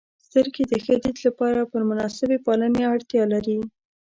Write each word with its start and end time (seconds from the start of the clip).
•سترګې 0.27 0.63
د 0.71 0.73
ښه 0.83 0.95
دید 1.03 1.17
لپاره 1.25 1.69
پر 1.71 1.81
مناسبې 1.89 2.37
پالنې 2.45 2.83
اړتیا 2.93 3.23
لري. 3.33 3.57